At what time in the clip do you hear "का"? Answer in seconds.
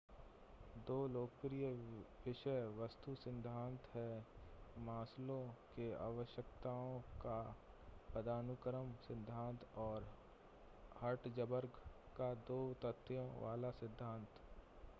5.75-5.89, 7.21-7.35, 12.17-12.33